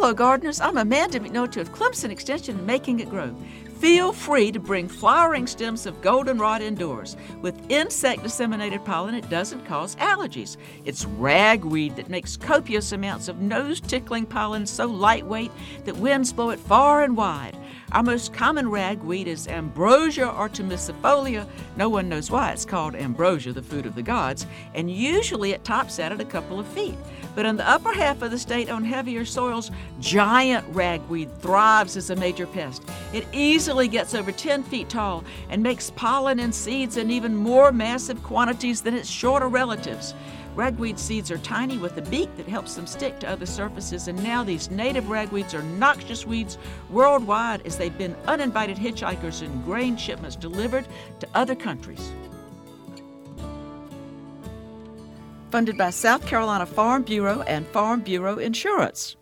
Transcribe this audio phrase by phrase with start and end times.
[0.00, 0.60] Hello, gardeners.
[0.60, 3.34] I'm Amanda McNulty of Clemson Extension and Making It Grow.
[3.80, 7.16] Feel free to bring flowering stems of goldenrod indoors.
[7.42, 10.56] With insect disseminated pollen, it doesn't cause allergies.
[10.84, 15.50] It's ragweed that makes copious amounts of nose tickling pollen so lightweight
[15.84, 17.57] that winds blow it far and wide.
[17.92, 21.46] Our most common ragweed is Ambrosia artemisiifolia.
[21.78, 25.64] No one knows why it's called ambrosia, the food of the gods, and usually it
[25.64, 26.96] tops out at a couple of feet.
[27.34, 32.10] But in the upper half of the state on heavier soils, giant ragweed thrives as
[32.10, 32.82] a major pest.
[33.14, 37.72] It easily gets over 10 feet tall and makes pollen and seeds in even more
[37.72, 40.12] massive quantities than its shorter relatives.
[40.58, 44.20] Ragweed seeds are tiny with a beak that helps them stick to other surfaces, and
[44.24, 46.58] now these native ragweeds are noxious weeds
[46.90, 50.84] worldwide as they've been uninvited hitchhikers in grain shipments delivered
[51.20, 52.10] to other countries.
[55.52, 59.14] Funded by South Carolina Farm Bureau and Farm Bureau Insurance.